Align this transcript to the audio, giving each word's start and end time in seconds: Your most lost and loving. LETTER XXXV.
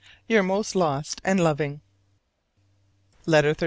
Your 0.27 0.41
most 0.41 0.73
lost 0.73 1.21
and 1.23 1.39
loving. 1.39 1.79
LETTER 3.27 3.53
XXXV. 3.53 3.59